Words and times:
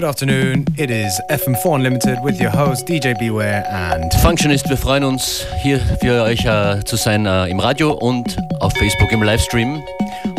Good 0.00 0.08
afternoon. 0.08 0.64
It 0.78 0.90
is 0.90 1.20
FM4 1.28 1.74
Unlimited 1.74 2.24
with 2.24 2.40
your 2.40 2.48
host 2.48 2.88
DJ 2.88 3.12
Beware 3.18 3.66
and 3.68 4.10
Functionist. 4.22 4.66
Wir 4.70 4.78
freuen 4.78 5.04
uns 5.04 5.44
hier 5.60 5.78
für 6.00 6.22
euch 6.22 6.46
äh, 6.46 6.82
zu 6.86 6.96
sein 6.96 7.26
äh, 7.26 7.48
im 7.48 7.60
Radio 7.60 7.92
und 7.92 8.38
auf 8.60 8.72
Facebook 8.72 9.12
im 9.12 9.22
Livestream. 9.22 9.82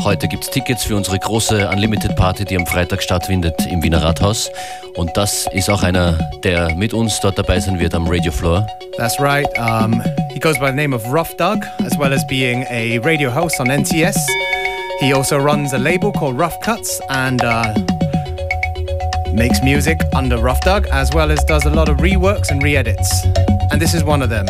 Heute 0.04 0.28
gibt 0.28 0.46
es 0.46 0.50
Tickets 0.50 0.84
für 0.84 0.96
unsere 0.96 1.20
große 1.20 1.70
Unlimited 1.70 2.16
Party, 2.16 2.44
die 2.44 2.58
am 2.58 2.66
Freitag 2.66 3.04
stattfindet 3.04 3.54
im 3.70 3.84
Wiener 3.84 4.02
Rathaus. 4.02 4.50
Und 4.96 5.16
das 5.16 5.46
ist 5.52 5.70
auch 5.70 5.84
einer, 5.84 6.18
der 6.44 6.74
mit 6.74 6.96
uns 6.96 7.20
dort 7.20 7.38
dabei 7.38 7.60
sein 7.60 7.80
wird 7.80 7.94
am 7.94 8.08
Radio 8.08 8.32
Floor. 8.32 8.66
That's 8.98 9.20
right. 9.20 9.46
Um, 9.60 10.02
he 10.34 10.40
goes 10.40 10.58
by 10.58 10.72
the 10.72 10.76
name 10.76 10.96
of 10.96 11.06
Rough 11.14 11.38
Doug, 11.38 11.60
as 11.86 11.96
well 12.00 12.14
as 12.14 12.26
being 12.26 12.66
a 12.72 12.98
radio 13.04 13.30
host 13.30 13.60
on 13.60 13.68
NTS. 13.68 14.18
He 15.02 15.14
also 15.14 15.38
runs 15.38 15.72
a 15.74 15.78
label 15.78 16.12
called 16.12 16.40
Rough 16.40 16.60
Cuts 16.62 17.00
and 17.10 17.44
uh, 17.44 17.76
makes 19.34 19.62
music 19.64 20.00
under 20.14 20.38
Ruf 20.38 20.62
Dug, 20.62 20.88
as 20.88 21.12
well 21.14 21.32
as 21.32 21.44
does 21.44 21.66
a 21.66 21.70
lot 21.70 21.90
of 21.90 21.98
reworks 21.98 22.52
and 22.52 22.62
re-edits. 22.62 23.26
And 23.72 23.82
this 23.82 23.94
is 23.94 24.04
one 24.04 24.22
of 24.22 24.30
them, 24.30 24.46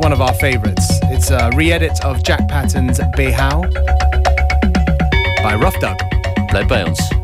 one 0.00 0.12
of 0.12 0.20
our 0.20 0.34
favorites. 0.34 0.86
It's 1.04 1.30
a 1.30 1.50
re-edit 1.54 2.04
of 2.04 2.22
Jack 2.22 2.48
Patton's 2.48 2.98
Behau 2.98 3.62
by 5.42 5.54
Ruf 5.54 5.78
Dug. 5.80 5.98
Bleibt 6.50 6.68
bei 6.68 6.84
uns. 6.84 7.23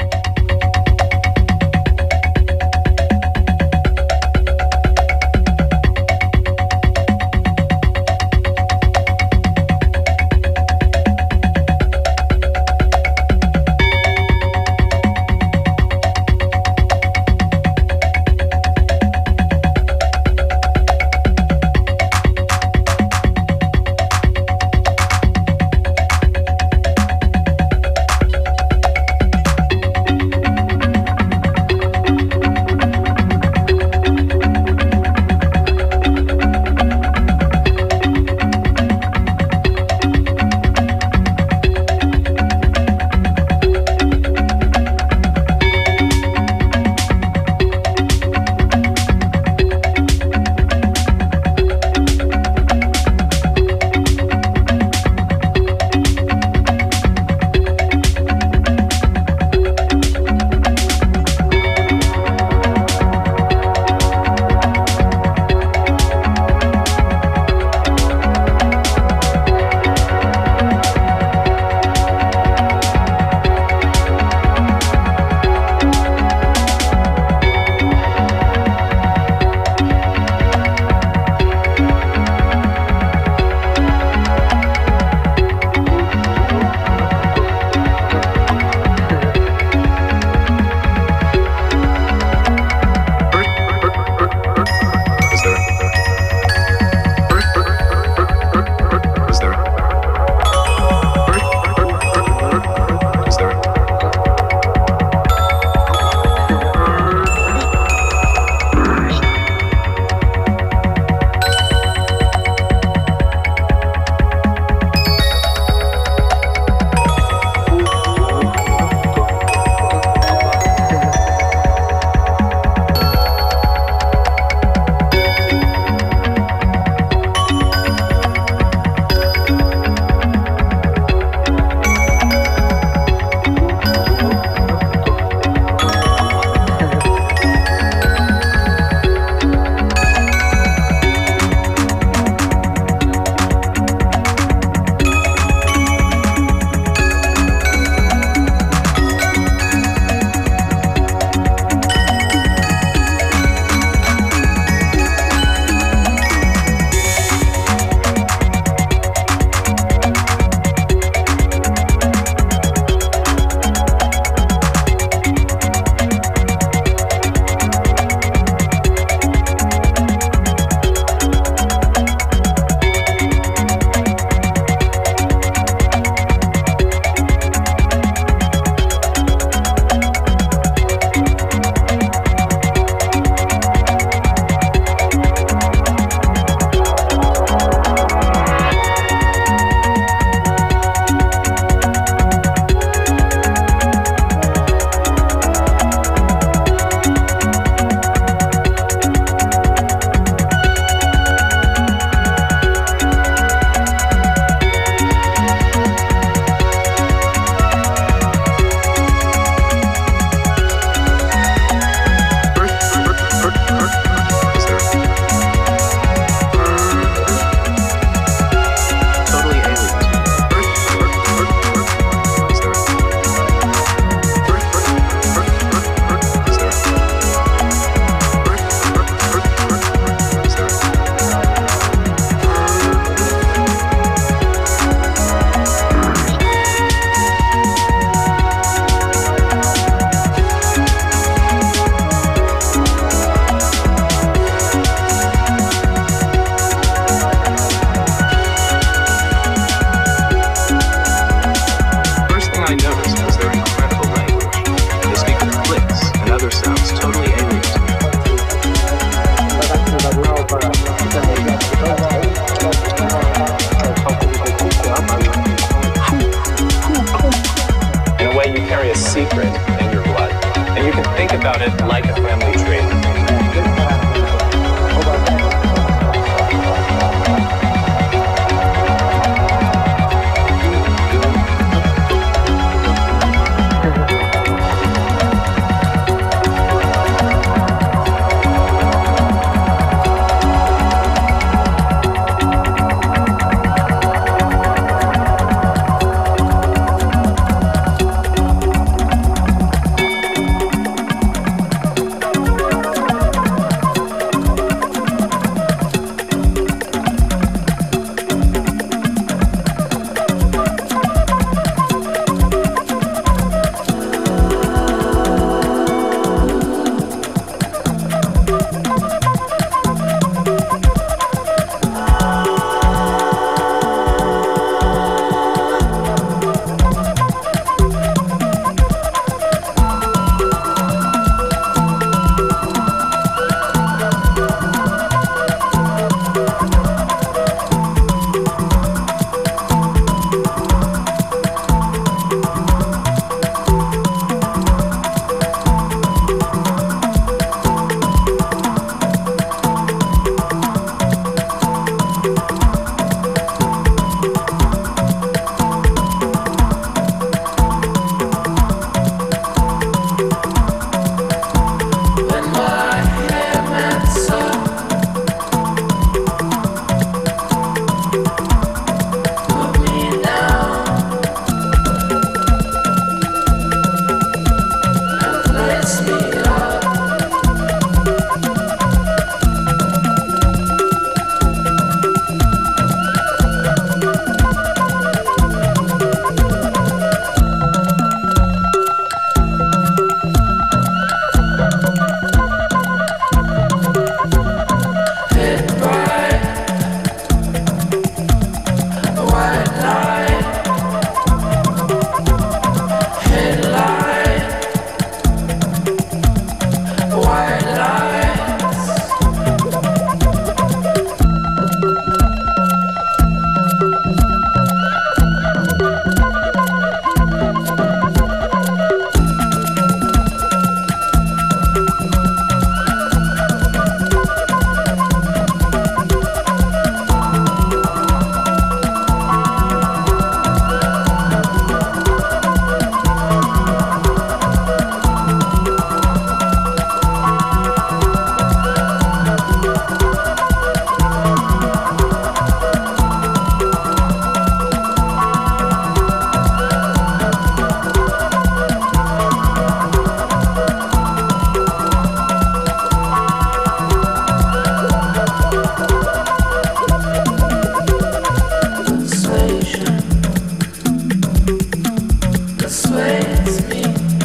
It's 463.52 463.69
me. 463.69 464.20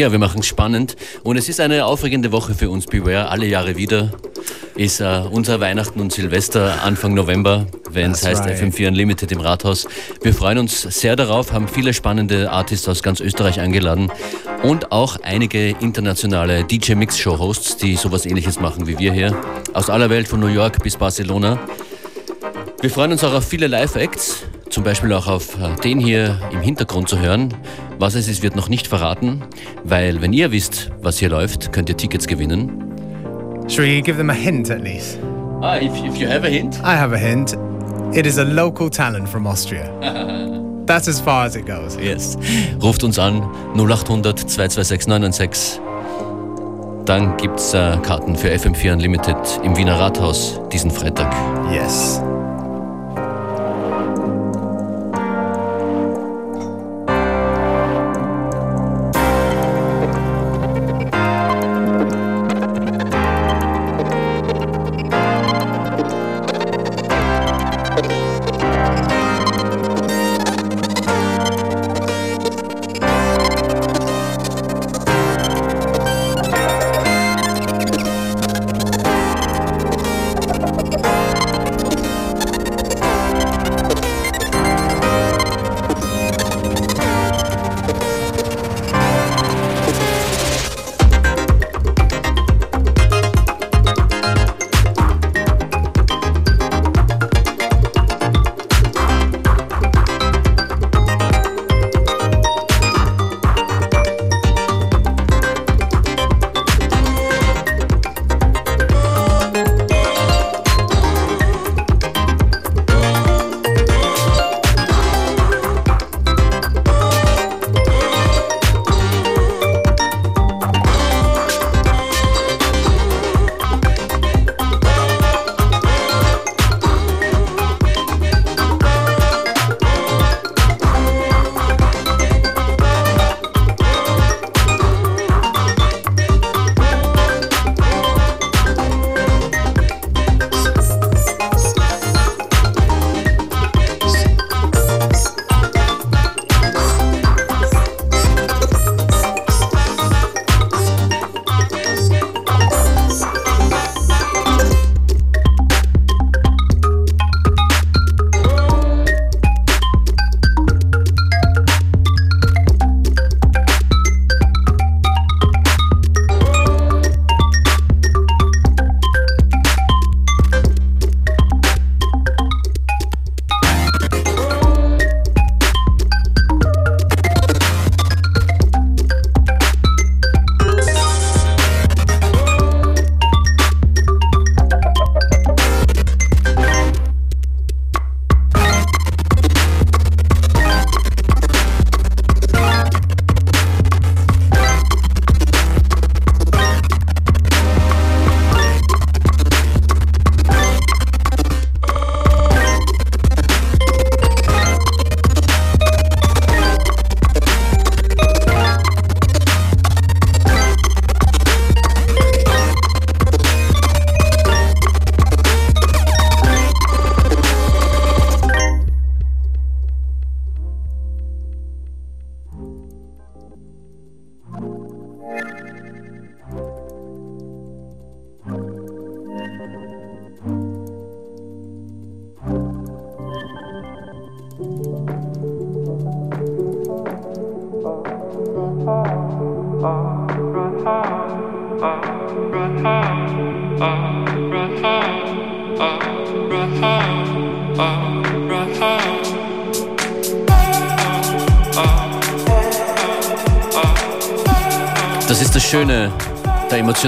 Ja, 0.00 0.10
wir 0.10 0.18
machen 0.18 0.40
es 0.40 0.46
spannend. 0.46 0.96
Und 1.24 1.36
es 1.36 1.50
ist 1.50 1.60
eine 1.60 1.84
aufregende 1.84 2.32
Woche 2.32 2.54
für 2.54 2.70
uns, 2.70 2.86
Beware, 2.86 3.28
alle 3.28 3.44
Jahre 3.44 3.76
wieder. 3.76 4.10
Ist 4.74 5.02
uh, 5.02 5.28
unser 5.30 5.60
Weihnachten 5.60 6.00
und 6.00 6.10
Silvester 6.10 6.82
Anfang 6.82 7.12
November, 7.12 7.66
wenn 7.90 8.12
es 8.12 8.24
heißt 8.24 8.46
right. 8.46 8.58
FM4 8.58 8.88
Unlimited 8.88 9.30
im 9.30 9.40
Rathaus. 9.40 9.86
Wir 10.22 10.32
freuen 10.32 10.56
uns 10.56 10.80
sehr 10.80 11.16
darauf, 11.16 11.52
haben 11.52 11.68
viele 11.68 11.92
spannende 11.92 12.50
Artists 12.50 12.88
aus 12.88 13.02
ganz 13.02 13.20
Österreich 13.20 13.60
eingeladen 13.60 14.10
und 14.62 14.90
auch 14.90 15.18
einige 15.22 15.76
internationale 15.80 16.64
DJ-Mix-Show-Hosts, 16.64 17.76
die 17.76 17.96
sowas 17.96 18.24
ähnliches 18.24 18.58
machen 18.58 18.86
wie 18.86 18.98
wir 18.98 19.12
hier. 19.12 19.36
Aus 19.74 19.90
aller 19.90 20.08
Welt, 20.08 20.28
von 20.28 20.40
New 20.40 20.46
York 20.46 20.82
bis 20.82 20.96
Barcelona. 20.96 21.58
Wir 22.80 22.88
freuen 22.88 23.12
uns 23.12 23.22
auch 23.22 23.34
auf 23.34 23.46
viele 23.46 23.66
Live-Acts, 23.66 24.44
zum 24.70 24.82
Beispiel 24.82 25.12
auch 25.12 25.26
auf 25.26 25.58
äh, 25.58 25.76
den 25.84 26.00
hier 26.00 26.40
im 26.52 26.62
Hintergrund 26.62 27.10
zu 27.10 27.18
hören. 27.18 27.54
Was 28.00 28.14
es 28.14 28.28
ist, 28.28 28.42
wird 28.42 28.56
noch 28.56 28.70
nicht 28.70 28.86
verraten, 28.86 29.42
weil 29.84 30.22
wenn 30.22 30.32
ihr 30.32 30.52
wisst, 30.52 30.90
was 31.02 31.18
hier 31.18 31.28
läuft, 31.28 31.70
könnt 31.70 31.90
ihr 31.90 31.98
Tickets 31.98 32.26
gewinnen. 32.26 32.82
Should 33.68 33.86
we 33.86 34.00
give 34.00 34.16
them 34.16 34.30
a 34.30 34.32
hint 34.32 34.70
at 34.70 34.80
least? 34.80 35.18
Ah, 35.60 35.76
if, 35.76 35.92
if 36.02 36.16
you 36.16 36.26
have 36.26 36.46
a 36.46 36.48
hint? 36.48 36.76
I 36.76 36.96
have 36.96 37.14
a 37.14 37.18
hint. 37.18 37.58
It 38.14 38.24
is 38.24 38.38
a 38.38 38.44
local 38.44 38.88
talent 38.88 39.28
from 39.28 39.46
Austria. 39.46 39.84
That's 40.86 41.08
as 41.08 41.20
far 41.20 41.44
as 41.44 41.56
it 41.56 41.66
goes. 41.66 41.98
Yes. 42.00 42.38
Ruft 42.80 43.04
uns 43.04 43.18
an 43.18 43.42
0800 43.76 44.48
226 44.48 45.06
996. 45.06 45.80
Dann 47.04 47.36
gibt's 47.36 47.74
äh, 47.74 47.98
Karten 48.02 48.34
für 48.34 48.48
FM4 48.48 48.94
Unlimited 48.94 49.36
im 49.62 49.76
Wiener 49.76 50.00
Rathaus 50.00 50.58
diesen 50.72 50.90
Freitag. 50.90 51.30
Yes. 51.70 52.22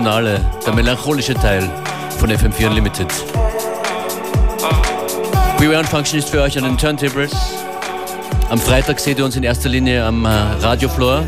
Emotionale, 0.02 0.40
der 0.66 0.73
melancholische 0.75 1.35
Teil 1.35 1.62
von 2.18 2.28
FM4 2.28 2.66
Unlimited. 2.66 3.06
Beware 5.59 5.78
und 5.78 5.88
Function 5.88 6.18
ist 6.18 6.28
für 6.28 6.42
euch 6.42 6.59
an 6.59 6.64
den 6.64 6.76
Turntables. 6.76 7.30
Am 8.50 8.59
Freitag 8.59 8.99
seht 8.99 9.21
ihr 9.21 9.25
uns 9.25 9.37
in 9.37 9.44
erster 9.44 9.68
Linie 9.68 10.04
am 10.04 10.25
äh, 10.25 10.28
Radiofloor. 10.28 11.25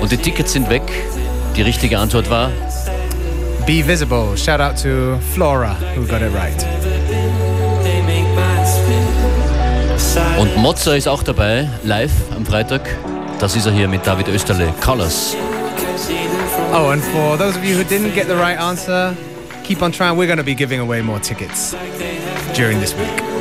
Und 0.00 0.10
die 0.10 0.16
Tickets 0.16 0.54
sind 0.54 0.70
weg. 0.70 0.82
Die 1.56 1.62
richtige 1.62 1.98
Antwort 1.98 2.30
war 2.30 2.50
Be 3.66 3.86
Visible. 3.86 4.34
Shout 4.34 4.60
out 4.60 4.82
to 4.82 5.18
Flora, 5.34 5.76
who 5.94 6.06
got 6.06 6.22
it 6.22 6.34
right. 6.34 6.66
Und 10.38 10.56
Mozza 10.56 10.94
ist 10.94 11.06
auch 11.06 11.22
dabei, 11.22 11.68
live 11.82 12.12
am 12.34 12.46
Freitag. 12.46 12.80
Das 13.38 13.54
ist 13.56 13.66
er 13.66 13.72
hier 13.72 13.88
mit 13.88 14.06
David 14.06 14.28
Österle. 14.28 14.72
Colors. 14.82 15.36
Oh, 16.76 16.90
and 16.90 17.00
for 17.00 17.36
those 17.36 17.56
of 17.56 17.64
you 17.64 17.76
who 17.76 17.84
didn't 17.84 18.16
get 18.16 18.26
the 18.26 18.34
right 18.34 18.58
answer, 18.58 19.16
keep 19.62 19.80
on 19.80 19.92
trying. 19.92 20.18
We're 20.18 20.26
going 20.26 20.38
to 20.38 20.42
be 20.42 20.56
giving 20.56 20.80
away 20.80 21.02
more 21.02 21.20
tickets 21.20 21.70
during 22.52 22.80
this 22.80 22.92
week. 22.94 23.34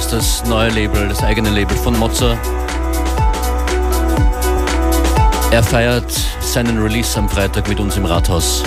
Ist 0.00 0.12
das 0.12 0.44
neue 0.46 0.70
Label, 0.70 1.08
das 1.08 1.22
eigene 1.22 1.50
Label 1.50 1.76
von 1.76 1.98
Mozza. 1.98 2.38
Er 5.50 5.62
feiert 5.62 6.10
seinen 6.40 6.82
Release 6.82 7.18
am 7.18 7.28
Freitag 7.28 7.68
mit 7.68 7.78
uns 7.78 7.98
im 7.98 8.06
Rathaus. 8.06 8.62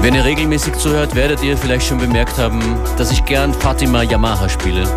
Wenn 0.00 0.14
ihr 0.14 0.24
regelmäßig 0.24 0.74
zuhört, 0.76 1.14
werdet 1.14 1.42
ihr 1.42 1.58
vielleicht 1.58 1.86
schon 1.86 1.98
bemerkt 1.98 2.38
haben, 2.38 2.78
dass 2.96 3.12
ich 3.12 3.22
gern 3.26 3.52
Fatima 3.52 4.02
Yamaha 4.02 4.48
spiele. 4.48 4.88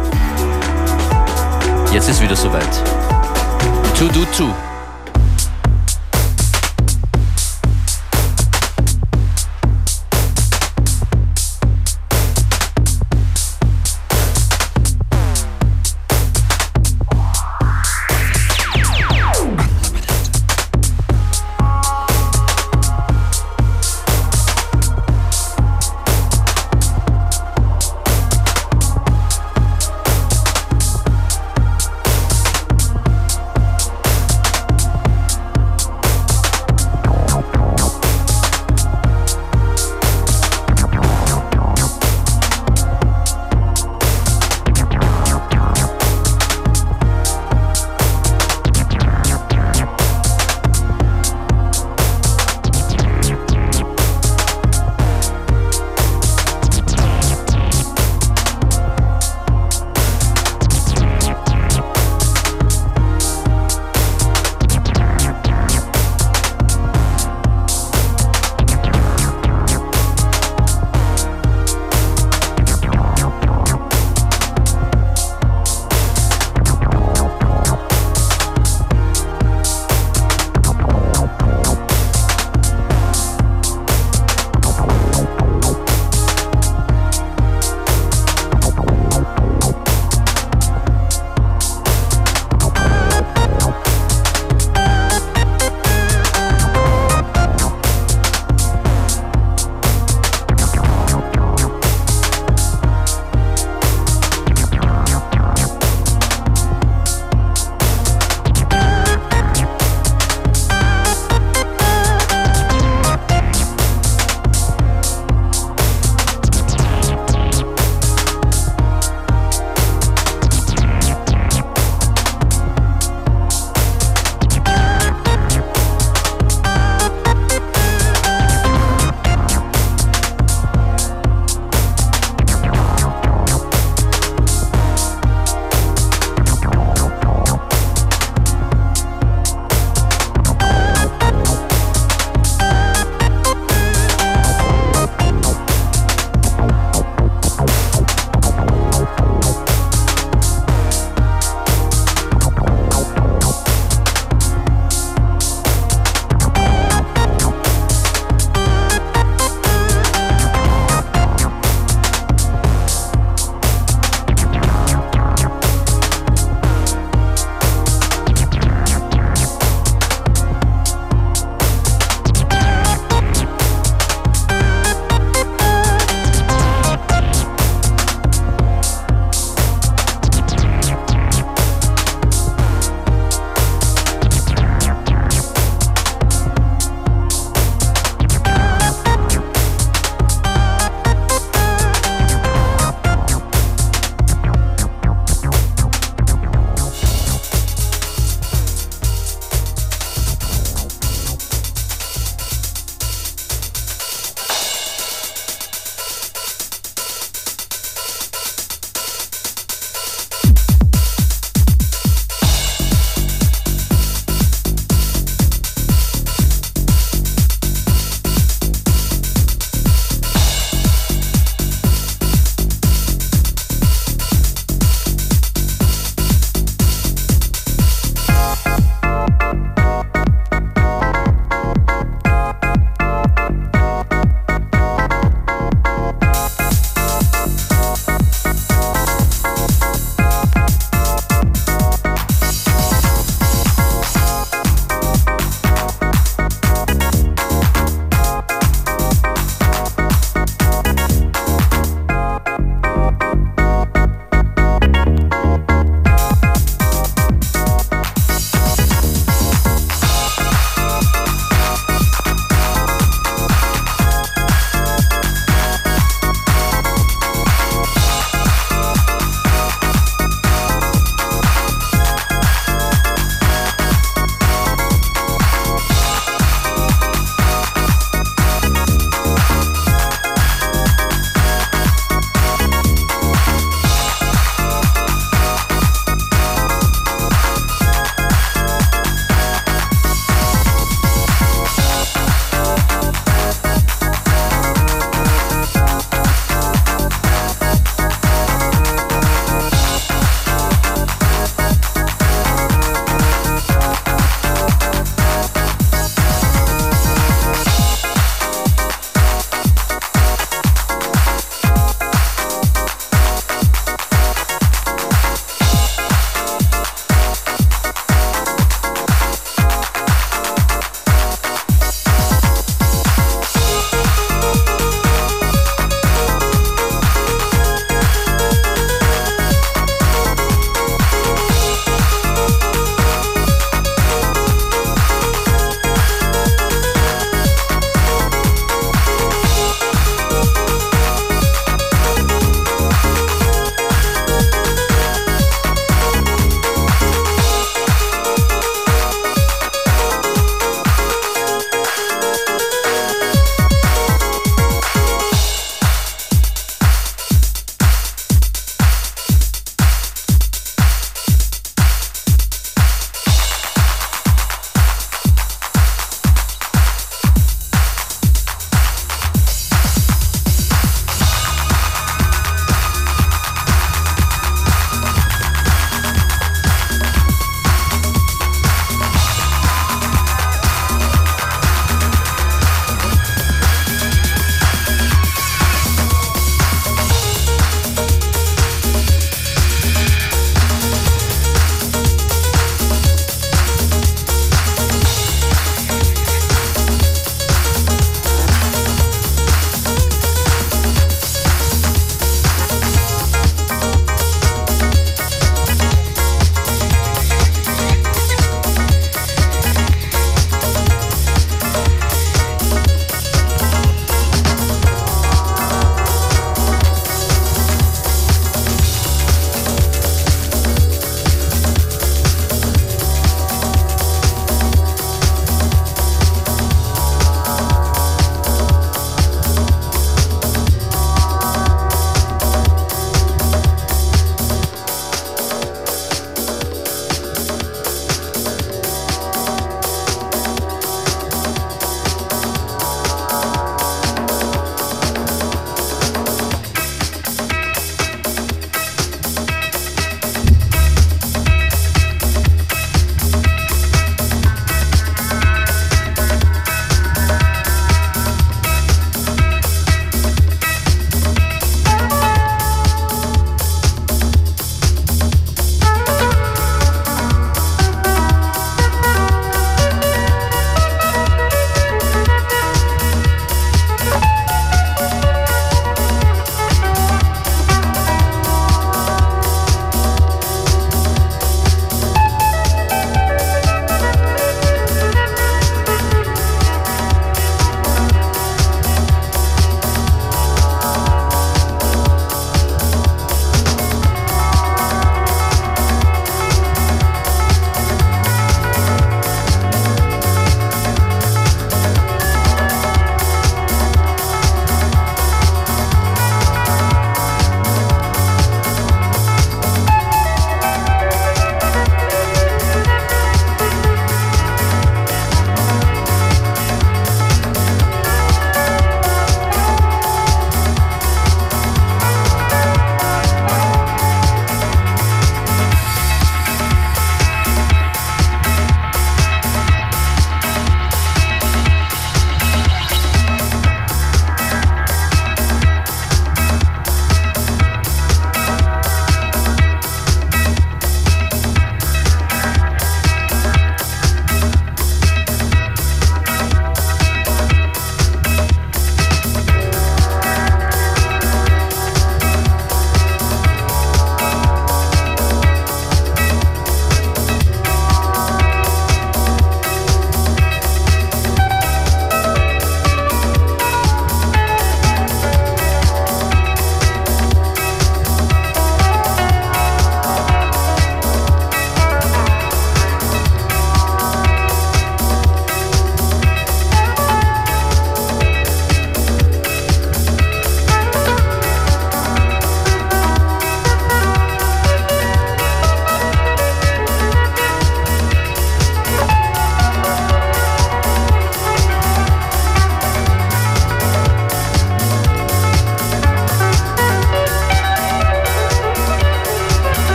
Jetzt 1.92 2.10
ist 2.10 2.22
wieder 2.22 2.38
soweit. 2.38 2.84
To 3.98 4.08
do 4.08 4.26
two. 4.38 4.54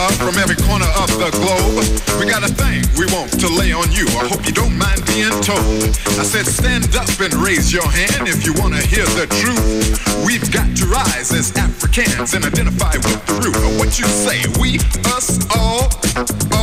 Love 0.00 0.16
from 0.16 0.36
every 0.40 0.56
corner 0.56 0.88
of 0.96 1.10
the 1.20 1.28
globe. 1.36 1.84
We 2.18 2.24
got 2.24 2.40
a 2.40 2.48
thing 2.48 2.80
we 2.96 3.04
want 3.12 3.28
to 3.36 3.48
lay 3.60 3.72
on 3.72 3.92
you. 3.92 4.06
I 4.16 4.24
hope 4.32 4.46
you 4.48 4.52
don't 4.52 4.76
mind 4.78 5.04
being 5.04 5.36
told. 5.44 5.92
I 6.16 6.24
said 6.24 6.46
stand 6.46 6.88
up 6.96 7.10
and 7.20 7.34
raise 7.34 7.68
your 7.72 7.84
hand 7.84 8.24
if 8.24 8.46
you 8.46 8.52
wanna 8.56 8.80
hear 8.80 9.04
the 9.20 9.26
truth. 9.42 10.00
We've 10.24 10.48
got 10.50 10.68
to 10.80 10.86
rise 10.86 11.32
as 11.32 11.52
Africans 11.56 12.32
and 12.32 12.44
identify 12.44 12.96
with 12.96 13.20
the 13.28 13.34
root 13.44 13.60
of 13.60 13.72
what 13.76 13.98
you 14.00 14.06
say. 14.06 14.40
We, 14.60 14.80
us, 15.12 15.44
all, 15.52 15.92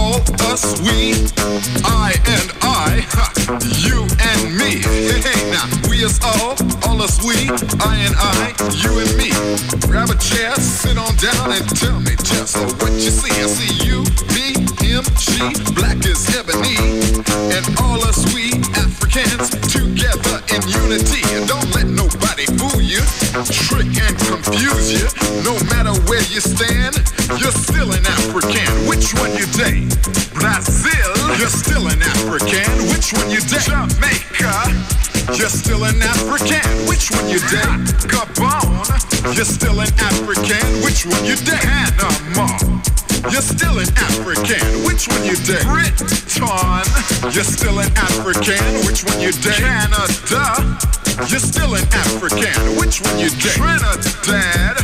all, 0.07 0.21
us, 0.47 0.79
we, 0.81 1.11
I 1.83 2.15
and 2.35 2.47
I, 2.63 3.03
you 3.83 4.07
and 4.31 4.41
me. 4.55 4.79
Hey, 5.19 5.39
now 5.51 5.67
we 5.89 6.05
all, 6.23 6.55
all 6.87 7.01
us 7.01 7.19
we, 7.27 7.35
I 7.83 7.93
and 8.07 8.15
I, 8.15 8.55
you 8.79 8.91
and 9.03 9.11
me. 9.19 9.29
Grab 9.87 10.09
a 10.09 10.15
chair, 10.15 10.55
sit 10.55 10.97
on 10.97 11.13
down 11.17 11.51
and 11.51 11.65
tell 11.75 11.99
me 11.99 12.15
just 12.23 12.55
what 12.79 12.91
you 12.93 13.11
see. 13.11 13.35
I 13.35 13.47
see 13.47 13.73
you, 13.83 13.99
me, 14.31 14.55
him, 14.79 15.03
she, 15.19 15.43
black 15.75 15.99
as 16.07 16.23
ebony, 16.39 16.79
and 17.51 17.65
all 17.83 17.99
us 18.07 18.23
we 18.33 18.53
Africans 18.79 19.49
together 19.67 20.37
in 20.55 20.61
unity. 20.83 21.21
And 21.35 21.47
don't 21.47 21.69
let 21.75 21.87
nobody 21.87 22.45
you, 22.87 23.03
trick 23.51 23.91
and 23.99 24.15
confuse 24.17 24.87
you. 24.95 25.03
No 25.43 25.59
matter 25.67 25.91
where 26.07 26.23
you 26.31 26.39
stand, 26.39 26.95
you're 27.35 27.51
still 27.51 27.91
an 27.91 28.05
African. 28.07 28.87
Which 28.87 29.13
one 29.13 29.35
you 29.35 29.45
date? 29.59 29.91
Brazil, 30.33 31.11
you're 31.37 31.51
still 31.51 31.87
an 31.87 32.01
African. 32.01 32.87
Which 32.87 33.11
one 33.11 33.29
you 33.29 33.41
date? 33.41 33.67
Jamaica. 33.67 34.71
You're 35.35 35.51
still 35.51 35.83
an 35.83 36.01
African. 36.01 36.63
Which 36.87 37.11
one 37.11 37.27
you 37.27 37.39
date? 37.51 38.07
Gabon. 38.07 39.35
You're 39.35 39.45
still 39.45 39.79
an 39.81 39.91
African. 39.99 40.63
Which 40.83 41.05
one 41.05 41.25
you 41.25 41.35
date? 41.35 41.59
Panama. 41.59 42.47
You're 43.25 43.41
still 43.41 43.79
an 43.79 43.89
African. 43.97 44.85
Which 44.85 45.07
one 45.07 45.25
you 45.25 45.35
date? 45.35 45.65
Britain. 45.65 46.07
You're 47.33 47.43
still 47.43 47.79
an 47.79 47.91
African. 47.97 48.61
Which 48.85 49.03
one 49.03 49.19
you 49.19 49.31
date? 49.31 49.57
Canada. 49.57 50.77
You're 51.29 51.41
still 51.41 51.75
an 51.75 51.83
African. 51.91 52.77
Which 52.77 53.01
one 53.01 53.17
you 53.17 53.29
date? 53.29 53.57
Trinidad. 53.57 54.77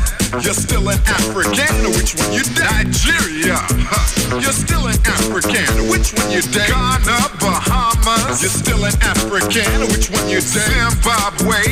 You're 0.43 0.57
still 0.57 0.89
an 0.89 0.99
African. 1.05 1.93
Which 1.93 2.15
one 2.15 2.33
you 2.33 2.43
date? 2.43 2.65
Nigeria. 2.73 3.57
Huh. 3.61 4.39
You're 4.41 4.51
still 4.51 4.87
an 4.87 4.97
African. 5.05 5.89
Which 5.89 6.13
one 6.17 6.31
you 6.31 6.41
date? 6.41 6.67
Ghana, 6.67 7.37
Bahamas. 7.39 7.92
You're 8.03 8.51
still 8.51 8.83
an 8.83 8.91
African. 8.99 9.87
Which 9.87 10.11
one 10.11 10.27
you 10.27 10.43
date? 10.43 10.67
Zimbabwe. 10.67 11.63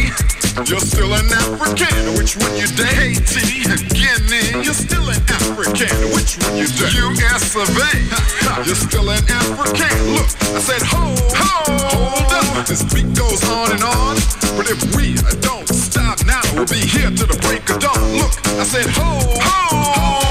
You're 0.64 0.80
still 0.80 1.12
an 1.12 1.28
African. 1.28 2.16
Which 2.16 2.38
one 2.38 2.56
you 2.56 2.68
date? 2.68 3.20
Haiti, 3.20 3.68
Guinea. 3.92 4.64
You're 4.64 4.74
still 4.74 5.04
an 5.10 5.20
African. 5.28 5.92
Which 6.16 6.40
one 6.40 6.56
you 6.56 6.68
date? 6.68 6.96
US 6.96 7.52
of 7.52 7.68
A. 7.76 8.64
You're 8.66 8.80
still 8.80 9.10
an 9.10 9.20
African. 9.28 9.92
Look, 10.16 10.32
I 10.56 10.60
said 10.64 10.82
hold, 10.88 11.20
hold, 11.36 11.82
hold 11.92 12.32
up. 12.32 12.66
This 12.66 12.84
beat 12.94 13.14
goes 13.14 13.44
on 13.50 13.74
and 13.74 13.84
on. 13.84 14.16
But 14.56 14.72
if 14.72 14.80
we 14.96 15.16
don't 15.42 15.68
stop 15.68 16.26
now, 16.26 16.40
we'll 16.56 16.66
be 16.66 16.80
here 16.80 17.12
till 17.12 17.28
the 17.28 17.40
break 17.44 17.70
of 17.70 17.82
dawn. 17.82 18.00
Look, 18.16 18.32
I 18.56 18.64
said 18.64 18.88
hold, 18.88 19.36
hold. 19.42 20.31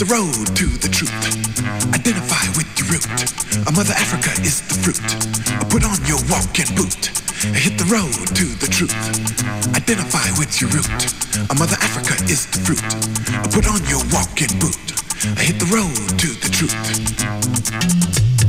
The 0.00 0.06
road 0.06 0.56
to 0.56 0.64
the 0.80 0.88
truth. 0.88 1.12
Identify 1.92 2.40
with 2.56 2.64
your 2.80 2.88
root. 2.88 3.04
A 3.68 3.72
mother 3.72 3.92
Africa 3.92 4.32
is 4.40 4.64
the 4.64 4.72
fruit. 4.80 4.96
Put 5.68 5.84
on 5.84 6.00
your 6.08 6.16
walking 6.32 6.72
boot. 6.72 7.12
Hit 7.52 7.76
the 7.76 7.84
road 7.84 8.08
to 8.32 8.46
the 8.64 8.68
truth. 8.72 8.96
Identify 9.76 10.24
with 10.40 10.56
your 10.56 10.70
root. 10.70 10.88
A 11.50 11.54
mother 11.54 11.76
Africa 11.84 12.16
is 12.32 12.46
the 12.48 12.64
fruit. 12.64 12.80
Put 13.52 13.68
on 13.68 13.84
your 13.92 14.00
walking 14.08 14.56
boot. 14.56 14.80
Hit 15.36 15.60
the 15.60 15.68
road 15.68 15.92
to 16.16 16.28
the 16.32 16.48
truth. 16.48 18.39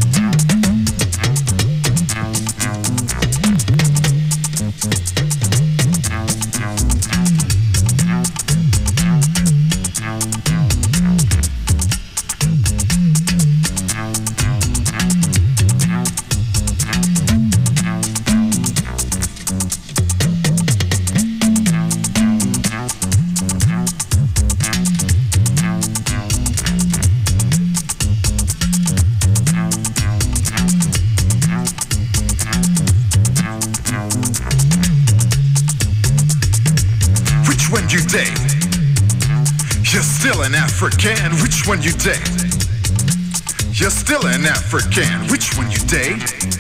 African. 40.83 41.31
Which 41.43 41.67
one 41.67 41.79
you 41.83 41.91
date? 41.91 42.27
You're 43.79 43.91
still 43.91 44.25
an 44.25 44.47
African. 44.47 45.29
Which 45.29 45.55
one 45.55 45.69
you 45.69 45.77
date? 45.77 46.51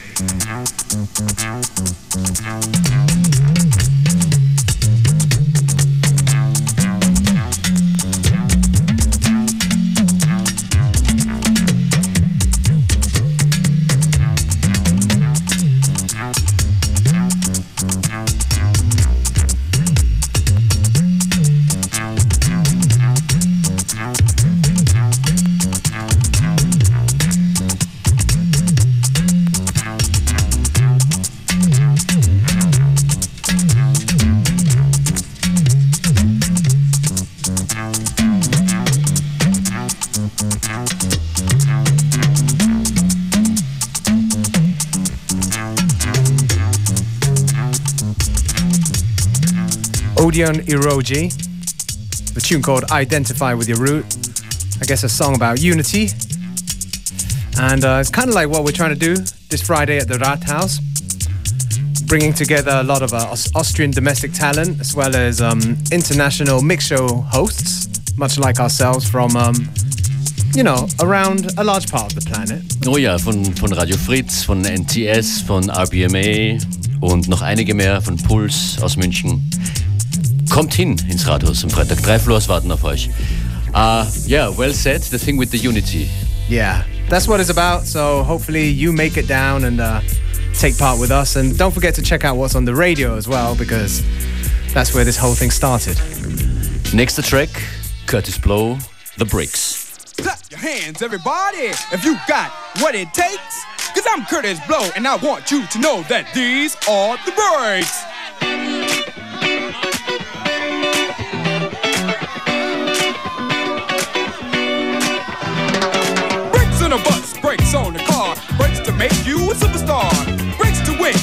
Odeon 50.31 50.61
Iroji, 50.65 51.29
the 52.33 52.39
tune 52.39 52.61
called 52.61 52.89
Identify 52.89 53.53
with 53.53 53.67
Your 53.67 53.79
Root. 53.79 54.05
I 54.81 54.85
guess 54.85 55.03
a 55.03 55.09
song 55.09 55.35
about 55.35 55.61
unity. 55.61 56.07
And 57.59 57.83
uh, 57.83 57.97
it's 57.99 58.09
kind 58.09 58.29
of 58.29 58.33
like 58.33 58.47
what 58.47 58.63
we're 58.63 58.71
trying 58.71 58.97
to 58.97 59.13
do 59.13 59.15
this 59.49 59.61
Friday 59.61 59.97
at 59.97 60.07
the 60.07 60.13
Rathaus, 60.13 60.79
bringing 62.07 62.31
together 62.31 62.71
a 62.75 62.83
lot 62.83 63.01
of 63.01 63.13
uh, 63.13 63.35
Austrian 63.55 63.91
domestic 63.91 64.31
talent 64.31 64.79
as 64.79 64.95
well 64.95 65.17
as 65.17 65.41
um, 65.41 65.59
international 65.91 66.61
mix 66.61 66.85
show 66.85 67.09
hosts, 67.29 67.89
much 68.17 68.37
like 68.37 68.57
ourselves 68.61 69.03
from, 69.09 69.35
um, 69.35 69.55
you 70.55 70.63
know, 70.63 70.87
around 71.01 71.51
a 71.57 71.63
large 71.65 71.91
part 71.91 72.15
of 72.15 72.23
the 72.23 72.31
planet. 72.31 72.63
Oh 72.87 72.95
ja, 72.95 73.17
von, 73.17 73.43
von 73.55 73.73
Radio 73.73 73.97
Fritz, 73.97 74.45
von 74.45 74.61
NTS, 74.63 75.41
von 75.41 75.69
RBMA 75.69 76.57
und 77.01 77.27
noch 77.27 77.41
einige 77.41 77.73
mehr 77.73 78.01
von 78.01 78.15
Puls 78.15 78.81
aus 78.81 78.95
München. 78.95 79.41
Kommt 80.51 80.73
hin 80.73 80.97
ins 81.09 81.25
Rathaus 81.25 81.63
am 81.63 81.69
Freitag. 81.69 82.03
Drei 82.03 82.19
Floors 82.19 82.49
warten 82.49 82.69
auf 82.73 82.83
euch. 82.83 83.09
Uh, 83.73 84.05
yeah, 84.25 84.49
well 84.49 84.73
said. 84.73 85.01
The 85.01 85.17
thing 85.17 85.37
with 85.37 85.49
the 85.49 85.57
unity. 85.57 86.09
Yeah, 86.49 86.83
that's 87.09 87.25
what 87.25 87.39
it's 87.39 87.49
about. 87.49 87.85
So 87.85 88.21
hopefully 88.23 88.67
you 88.67 88.91
make 88.91 89.15
it 89.15 89.29
down 89.29 89.63
and 89.63 89.79
uh, 89.79 90.01
take 90.53 90.77
part 90.77 90.99
with 90.99 91.09
us. 91.09 91.37
And 91.37 91.57
don't 91.57 91.73
forget 91.73 91.95
to 91.95 92.01
check 92.01 92.25
out 92.25 92.35
what's 92.35 92.55
on 92.55 92.65
the 92.65 92.75
radio 92.75 93.15
as 93.15 93.29
well, 93.29 93.55
because 93.55 94.03
that's 94.73 94.93
where 94.93 95.05
this 95.05 95.15
whole 95.15 95.35
thing 95.35 95.51
started. 95.51 95.97
Next 96.93 97.15
the 97.15 97.21
track, 97.21 97.49
Curtis 98.05 98.37
Blow, 98.37 98.77
The 99.17 99.25
Breaks. 99.25 100.13
Clap 100.17 100.39
your 100.49 100.59
hands, 100.59 101.01
everybody, 101.01 101.71
if 101.93 102.03
you 102.03 102.17
got 102.27 102.51
what 102.81 102.93
it 102.93 103.13
takes. 103.13 103.63
Cause 103.95 104.05
I'm 104.05 104.25
Curtis 104.25 104.59
Blow, 104.67 104.89
and 104.97 105.07
I 105.07 105.15
want 105.15 105.49
you 105.49 105.65
to 105.65 105.79
know 105.79 106.03
that 106.09 106.27
these 106.33 106.75
are 106.89 107.17
the 107.25 107.31
breaks. 107.31 108.10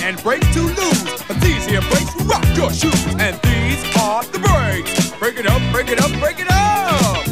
And 0.08 0.22
brakes 0.22 0.54
to 0.54 0.62
lose. 0.62 1.22
But 1.28 1.38
these 1.42 1.66
here 1.66 1.82
brakes 1.82 2.14
rock 2.22 2.44
your 2.56 2.72
shoes. 2.72 3.06
And 3.18 3.38
these 3.42 3.96
are 3.96 4.24
the 4.24 4.38
brakes. 4.38 5.10
Break 5.18 5.38
it 5.38 5.46
up, 5.46 5.60
break 5.70 5.90
it 5.90 6.00
up, 6.00 6.10
break 6.18 6.40
it 6.40 6.50
up. 6.50 7.26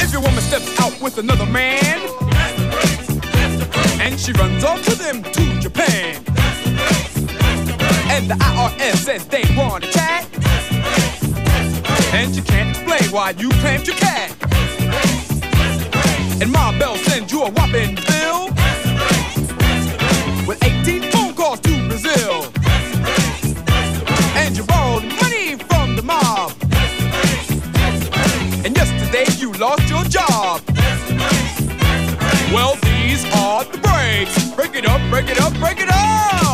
If 0.00 0.12
your 0.12 0.22
woman 0.22 0.40
steps 0.40 0.80
out 0.80 1.00
with 1.00 1.18
another 1.18 1.46
man, 1.46 2.00
and 4.00 4.18
she 4.18 4.32
runs 4.32 4.64
off 4.64 4.82
to 4.82 4.98
Japan. 4.98 5.37
The 8.28 8.34
IRS 8.34 8.96
says 8.96 9.26
they 9.28 9.42
want 9.56 9.84
to 9.84 9.90
chat. 9.90 10.28
And 12.12 12.36
you 12.36 12.42
can't 12.42 12.76
explain 12.76 13.10
why 13.10 13.30
you 13.30 13.48
claimed 13.62 13.86
your 13.86 13.96
cat. 13.96 14.36
And 16.42 16.52
my 16.52 16.78
Bell 16.78 16.96
sends 16.96 17.32
you 17.32 17.44
a 17.44 17.50
whopping 17.50 17.94
bill 17.94 18.48
with 20.46 20.62
18 20.62 21.10
phone 21.10 21.34
calls 21.34 21.60
to 21.60 21.88
Brazil. 21.88 22.52
And 24.36 24.54
you 24.54 24.64
borrowed 24.64 25.04
money 25.22 25.56
from 25.56 25.96
the 25.96 26.02
mob. 26.02 26.52
And 28.62 28.76
yesterday 28.76 29.24
you 29.38 29.52
lost 29.54 29.88
your 29.88 30.04
job. 30.04 30.60
Well, 32.52 32.76
these 32.82 33.24
are 33.36 33.64
the 33.64 33.78
breaks. 33.78 34.50
Break 34.54 34.74
it 34.74 34.84
up, 34.84 35.00
break 35.08 35.30
it 35.30 35.40
up, 35.40 35.54
break 35.54 35.80
it 35.80 35.88
up. 35.90 36.47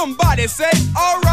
Somebody 0.00 0.46
say, 0.46 0.70
alright. 0.96 1.29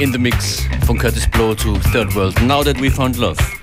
In 0.00 0.10
the 0.12 0.18
mix 0.18 0.66
from 0.86 0.98
Curtis 0.98 1.26
Blow 1.26 1.54
to 1.54 1.78
Third 1.92 2.14
World. 2.14 2.34
Now 2.42 2.62
that 2.62 2.80
we 2.80 2.88
found 2.88 3.18
love. 3.18 3.59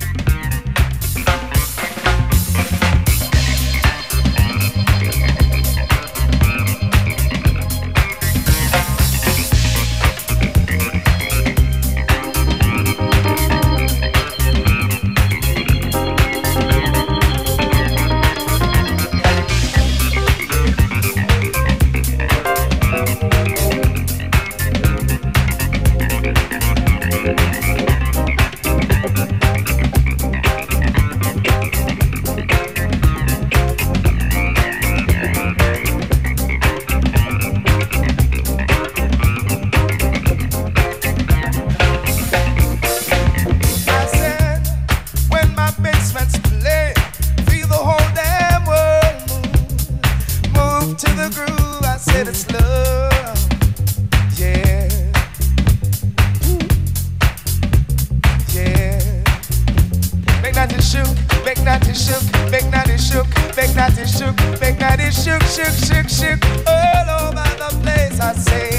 shook, 61.97 62.23
make 62.51 62.69
that 62.71 62.89
it 62.89 62.99
shook, 62.99 63.27
make 63.55 63.73
that 63.73 63.97
it 63.97 64.07
shook, 64.07 64.35
make 64.61 64.77
that 64.79 64.99
it 64.99 65.13
shook, 65.13 65.41
shook, 65.43 65.73
shook, 65.73 66.07
shook, 66.09 66.39
all 66.67 67.27
over 67.27 67.47
the 67.57 67.69
place. 67.81 68.19
I 68.19 68.33
say. 68.33 68.76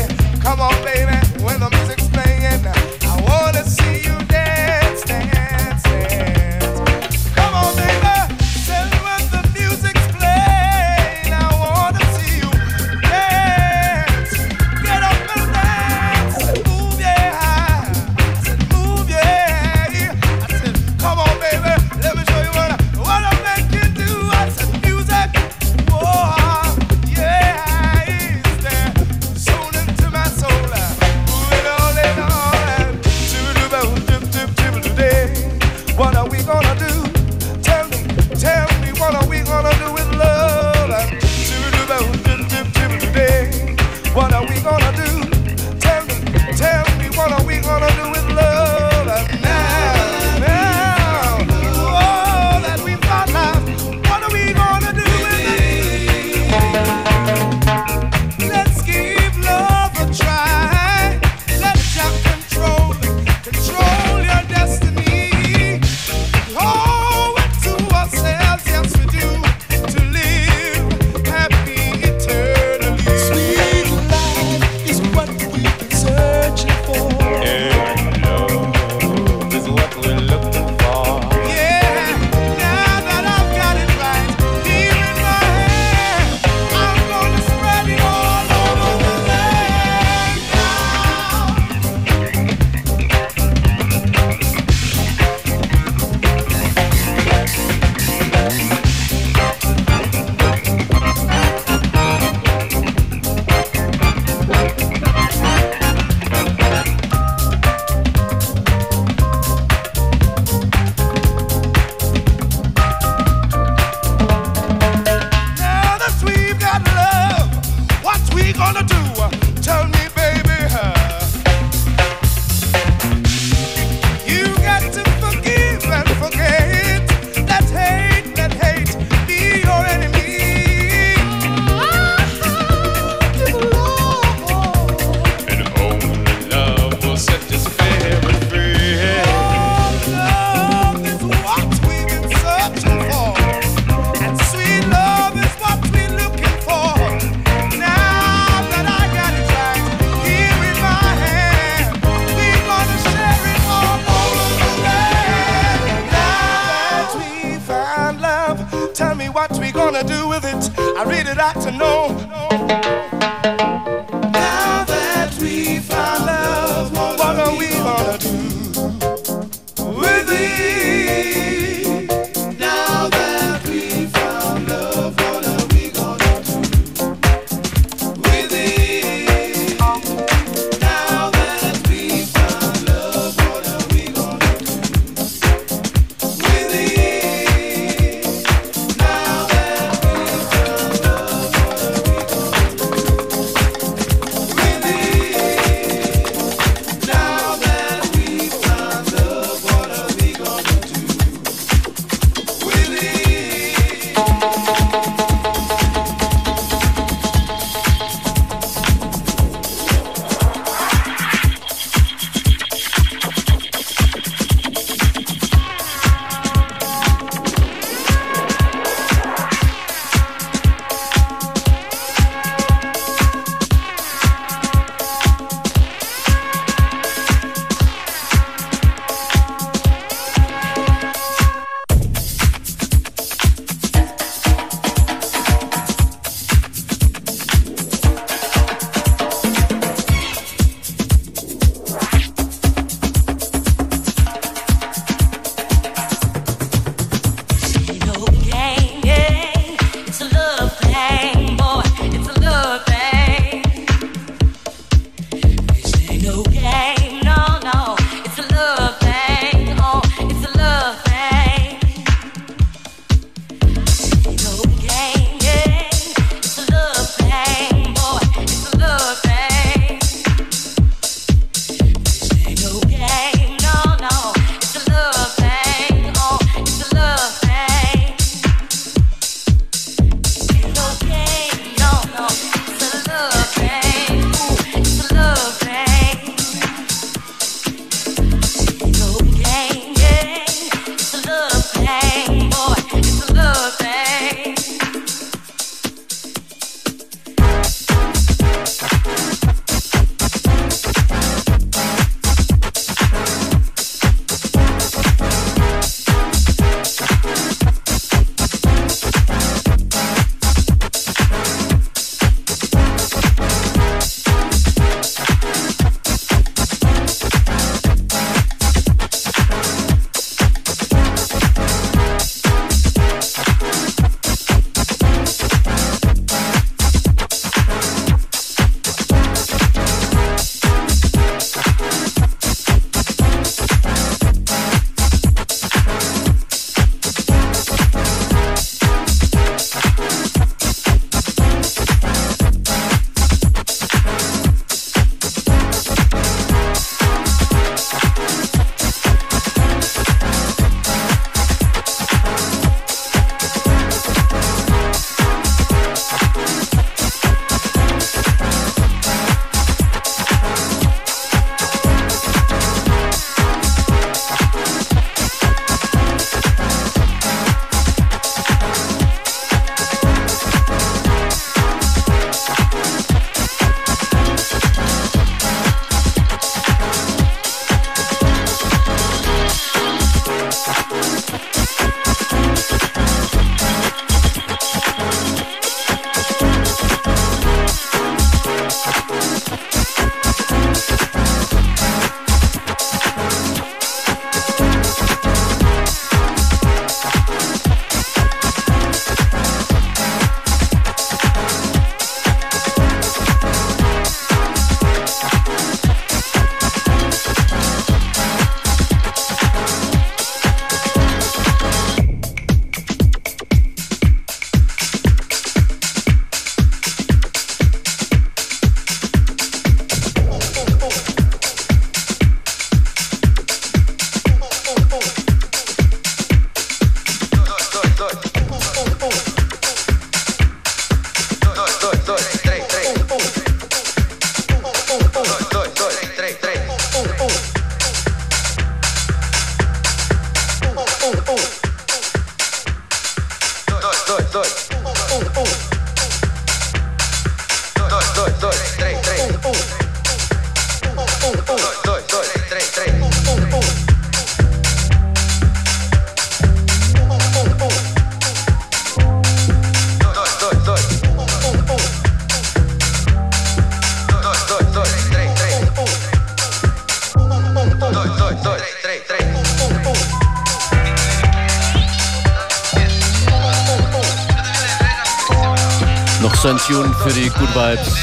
Für 477.09 477.21
die 477.21 477.31
Good 477.31 477.55
Vibes 477.55 477.95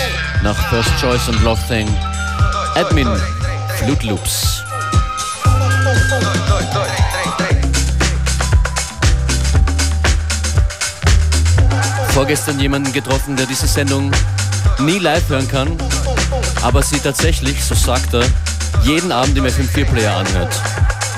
nach 0.41 0.55
First 0.69 0.89
Choice 0.99 1.27
und 1.27 1.43
Love 1.43 1.61
Thing. 1.67 1.87
Admin, 2.75 3.07
Flute 3.77 4.07
Loops. 4.07 4.63
Vorgestern 12.13 12.59
jemanden 12.59 12.91
getroffen, 12.93 13.35
der 13.35 13.45
diese 13.45 13.67
Sendung 13.67 14.11
nie 14.79 14.99
live 14.99 15.29
hören 15.29 15.47
kann, 15.47 15.77
aber 16.63 16.81
sie 16.81 16.99
tatsächlich, 16.99 17.63
so 17.63 17.75
sagt 17.75 18.13
er, 18.13 18.23
jeden 18.83 19.11
Abend 19.11 19.37
im 19.37 19.45
FM4-Player 19.45 20.15
anhört. 20.15 20.61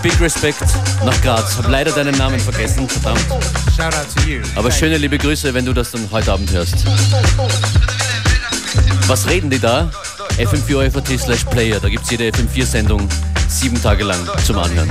Big 0.02 0.20
Respect 0.20 0.64
nach 1.06 1.22
Graz. 1.22 1.58
Hab 1.58 1.70
leider 1.70 1.92
deinen 1.92 2.18
Namen 2.18 2.40
vergessen, 2.40 2.88
verdammt. 2.88 3.26
Aber 4.56 4.72
schöne 4.72 4.98
liebe 4.98 5.18
Grüße, 5.18 5.54
wenn 5.54 5.66
du 5.66 5.74
das 5.74 5.92
dann 5.92 6.08
heute 6.12 6.32
Abend 6.32 6.52
hörst. 6.52 6.76
Was 9.08 9.28
reden 9.28 9.50
die 9.50 9.60
da? 9.60 9.90
fm4 10.38 11.18
slash 11.18 11.44
player. 11.46 11.80
Da 11.80 11.90
gibt 11.90 12.04
es 12.04 12.12
jede 12.12 12.30
FM4-Sendung 12.30 13.08
sieben 13.48 13.82
Tage 13.82 14.04
lang 14.04 14.20
zum 14.46 14.60
Anhören. 14.60 14.90